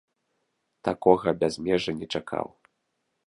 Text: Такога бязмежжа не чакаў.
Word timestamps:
Такога 0.87 1.29
бязмежжа 1.43 1.93
не 2.01 2.07
чакаў. 2.17 2.47